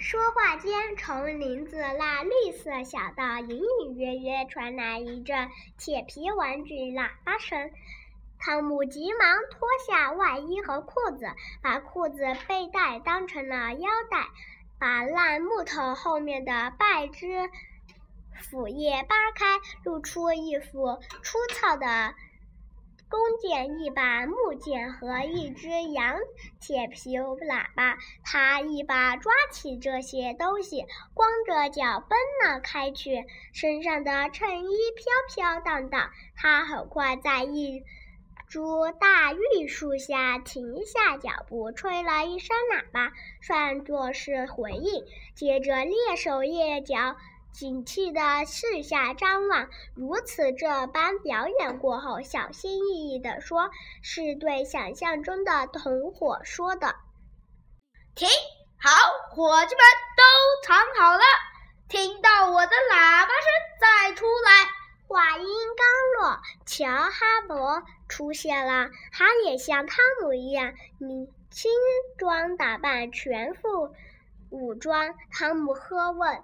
[0.00, 7.72] 说话间，从林子那绿色小道隐隐约约传来一阵铁皮玩具喇叭声。
[8.38, 11.32] 汤姆急忙脱下外衣和裤子，
[11.62, 14.28] 把裤子背带当成了腰带，
[14.78, 17.50] 把烂木头后面的败枝
[18.34, 22.14] 腐叶扒开，露出一副粗糙的。
[23.10, 26.18] 弓箭一把木剑和一只羊
[26.60, 30.84] 铁皮喇叭，他一把抓起这些东西，
[31.14, 33.24] 光着脚奔了开去，
[33.54, 36.10] 身上的衬衣飘飘荡荡。
[36.36, 37.82] 他很快在一
[38.46, 45.06] 株大玉树下停下脚步，吹了一声喇叭，算作是回应。
[45.34, 47.16] 接着蹑手蹑脚。
[47.58, 56.94] 警惕地四下张望，如此这般表演过后，小心翼翼地说：“是对想象中的同伙说的。”
[58.14, 58.28] 停
[58.76, 58.90] 好，
[59.34, 59.82] 伙计们
[60.16, 61.24] 都藏好了，
[61.88, 63.50] 听到我的喇叭声
[63.80, 64.70] 再出来。
[65.08, 65.44] 话音
[65.76, 71.72] 刚落，乔哈勃出现了，他也像汤姆一样，你轻
[72.18, 73.92] 装打扮，全副
[74.50, 75.16] 武装。
[75.32, 76.40] 汤姆喝问。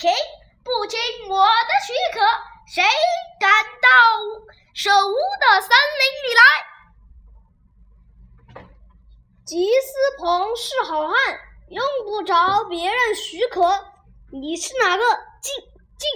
[0.00, 0.10] 停！
[0.64, 0.98] 不经
[1.28, 2.20] 我的许可，
[2.72, 2.82] 谁
[3.38, 3.88] 敢到
[4.72, 5.68] 守屋的森
[6.00, 6.42] 林里来？
[9.44, 11.14] 吉斯鹏是好汉，
[11.68, 13.60] 用不着别人许可。
[14.32, 15.02] 你是哪个？
[15.42, 15.54] 进
[15.98, 16.08] 进！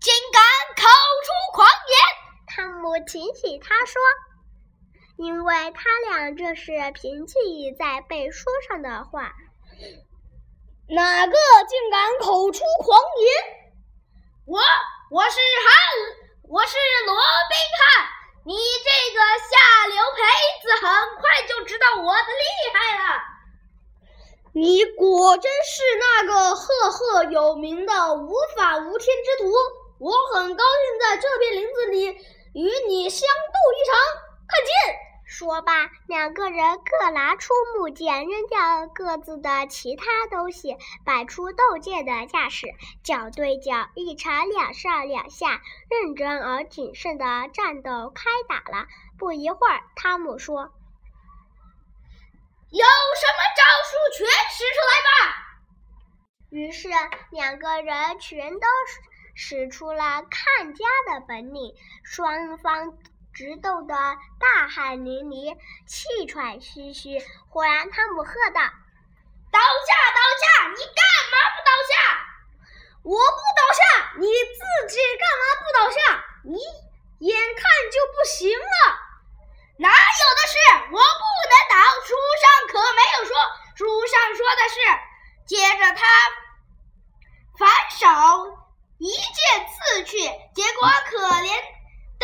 [0.00, 0.42] 竟敢
[0.76, 0.86] 口
[1.24, 1.98] 出狂言！
[2.46, 4.00] 汤姆提起他说。
[5.16, 9.32] 因为他俩这是凭记忆在背书上的话，
[10.88, 11.32] 哪个
[11.68, 13.32] 竟敢口出狂言？
[14.46, 14.58] 我，
[15.10, 15.74] 我是汉，
[16.48, 16.76] 我是
[17.06, 18.08] 罗宾汉。
[18.44, 20.20] 你这个下流胚
[20.62, 23.22] 子，很快就知道我的厉害了。
[24.52, 29.52] 你果真是那个赫赫有名的无法无天之徒。
[30.00, 32.06] 我很高兴在这片林子里
[32.52, 34.23] 与你相斗一场。
[34.54, 35.00] 看剑。
[35.26, 42.68] 说罢，两个人各拿出木剑，扔掉各自的其他东西，摆出斗剑的架势，
[43.02, 45.60] 脚对脚，一缠两上两下，
[45.90, 48.86] 认真而谨慎的战斗开打了。
[49.18, 50.70] 不一会儿，汤姆说
[52.70, 55.10] ：“有什么招数，全使出来吧。”
[56.50, 56.88] 于是，
[57.30, 58.66] 两个人全都
[59.34, 62.96] 使出了看家的本领，双方。
[63.34, 63.94] 直斗得
[64.38, 67.18] 大汗淋漓、气喘吁吁。
[67.50, 68.62] 忽然，汤姆喝道
[69.50, 69.90] ：“倒下！
[70.14, 70.68] 倒下！
[70.70, 71.94] 你干嘛不倒下？
[73.02, 76.24] 我不倒下，你自己干嘛不倒下？
[76.44, 76.56] 你
[77.26, 79.02] 眼看就不行了。
[79.78, 80.54] 哪有的事？
[80.92, 81.74] 我不能倒。
[82.06, 83.34] 书上可没有说。
[83.74, 84.76] 书上说的是，
[85.46, 86.06] 接着他
[87.58, 88.06] 反手
[88.98, 90.18] 一剑刺去，
[90.54, 91.50] 结果可怜。”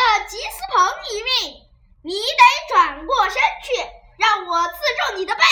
[0.00, 1.60] 的吉斯鹏一命，
[2.02, 3.76] 你得转过身去，
[4.16, 4.74] 让我刺
[5.08, 5.42] 中你的背。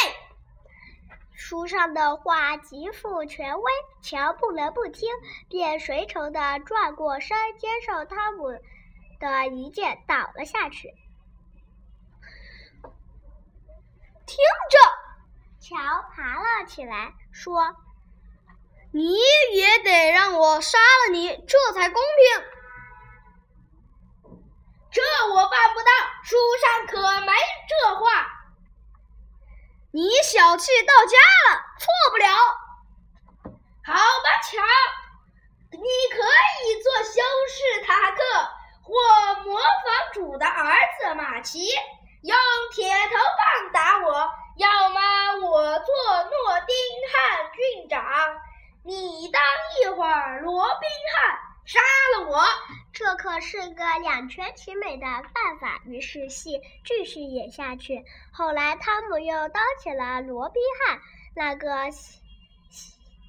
[1.35, 3.73] 书上的话极富权威，
[4.03, 5.09] 乔不能不听，
[5.49, 8.49] 便随从的转过身，接受汤姆
[9.21, 10.95] 的一剑，倒了下去。
[14.27, 14.37] 听
[14.71, 14.79] 着，
[15.61, 15.77] 乔
[16.15, 17.77] 爬了起来，说
[18.93, 19.17] ：“你
[19.53, 22.45] 也得让我杀了你，这才公平。”
[24.91, 25.03] 这
[25.35, 25.91] 我办不到，
[26.23, 27.33] 书上可没
[27.69, 28.27] 这话。
[29.93, 31.17] 你小气到家
[31.51, 32.27] 了，错不了。
[33.85, 34.63] 好吧，乔，
[35.73, 36.19] 你可
[36.65, 38.19] 以做修士塔克
[38.83, 41.67] 或模仿主的儿子马奇，
[42.23, 42.37] 用
[42.73, 45.01] 铁头棒打我；要么
[45.49, 45.95] 我做
[46.25, 46.77] 诺丁
[47.13, 48.05] 汉郡长，
[48.85, 49.43] 你当
[49.81, 51.39] 一会儿罗宾汉，
[51.69, 51.79] 杀
[52.17, 52.43] 了我。
[52.95, 55.83] 这可是个两全其美的办法。
[55.85, 58.07] 于是戏继续演下去。
[58.33, 60.99] 后来，汤姆又当起了罗宾汉。
[61.35, 61.85] 那个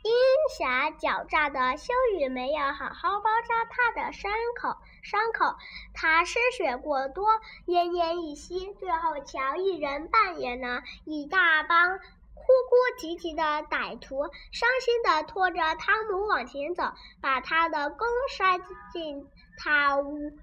[0.02, 0.14] 阴
[0.58, 5.58] 险狡诈的修女没有好好包扎他的伤口，伤口
[5.94, 7.28] 他失血过多，
[7.68, 8.74] 奄奄一息。
[8.80, 12.00] 最后，乔一人扮演了一大帮。
[12.40, 18.58] 哭哭啼啼的歹徒伤心地拖着汤姆往前走，把他的弓塞
[18.92, 19.28] 进
[19.58, 19.98] 他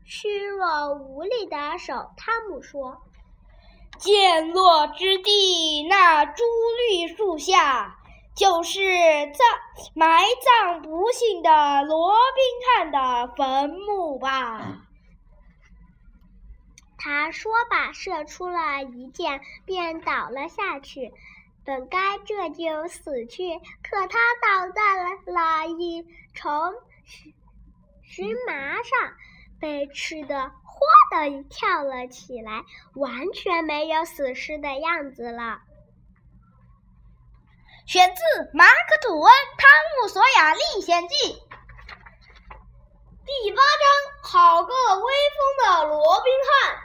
[0.04, 2.12] 虚弱无力的手。
[2.16, 3.02] 汤姆说
[3.98, 6.44] ：“剑落之地，那株
[6.90, 7.98] 绿树下，
[8.36, 8.78] 就是
[9.32, 9.48] 葬
[9.94, 14.82] 埋葬不幸的罗宾汉的坟墓吧。”
[16.98, 21.12] 他说罢，射出了一箭，便倒了下去。
[21.66, 24.80] 本该这就死去，可他倒在
[25.32, 26.72] 了一丛
[28.04, 29.16] 荨麻上，
[29.60, 32.64] 被吃的哗的跳了起来，
[32.94, 35.60] 完全没有死尸的样子了。
[37.84, 38.22] 选自
[38.54, 38.72] 《马克
[39.02, 39.68] 吐温《汤
[40.00, 41.14] 姆索亚历险记》
[43.24, 46.78] 第八章：好个威风的罗宾汉。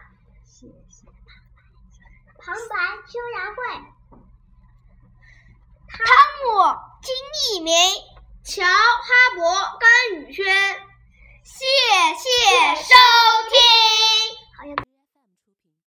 [2.40, 2.76] 旁白：
[3.08, 3.62] 邱阳慧。
[7.62, 7.91] 里面